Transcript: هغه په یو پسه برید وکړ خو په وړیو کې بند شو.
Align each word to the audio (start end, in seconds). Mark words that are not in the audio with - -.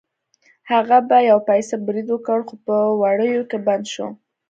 هغه 0.71 0.97
په 1.09 1.17
یو 1.29 1.39
پسه 1.47 1.75
برید 1.85 2.07
وکړ 2.11 2.39
خو 2.47 2.55
په 2.65 2.75
وړیو 3.01 3.41
کې 3.49 3.59
بند 3.67 3.85
شو. 3.93 4.07